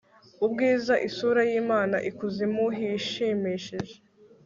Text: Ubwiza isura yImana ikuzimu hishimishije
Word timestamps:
Ubwiza 0.45 0.93
isura 1.07 1.41
yImana 1.49 1.95
ikuzimu 2.09 2.65
hishimishije 2.77 3.95